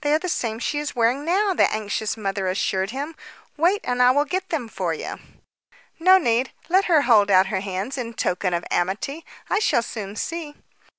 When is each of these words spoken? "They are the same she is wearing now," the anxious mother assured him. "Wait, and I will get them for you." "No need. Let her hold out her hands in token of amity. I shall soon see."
"They 0.00 0.14
are 0.14 0.18
the 0.18 0.30
same 0.30 0.60
she 0.60 0.78
is 0.78 0.96
wearing 0.96 1.26
now," 1.26 1.52
the 1.52 1.70
anxious 1.70 2.16
mother 2.16 2.48
assured 2.48 2.90
him. 2.90 3.14
"Wait, 3.58 3.82
and 3.84 4.00
I 4.02 4.10
will 4.12 4.24
get 4.24 4.48
them 4.48 4.66
for 4.66 4.94
you." 4.94 5.18
"No 5.98 6.16
need. 6.16 6.52
Let 6.70 6.86
her 6.86 7.02
hold 7.02 7.30
out 7.30 7.48
her 7.48 7.60
hands 7.60 7.98
in 7.98 8.14
token 8.14 8.54
of 8.54 8.64
amity. 8.70 9.26
I 9.50 9.58
shall 9.58 9.82
soon 9.82 10.16
see." 10.16 10.54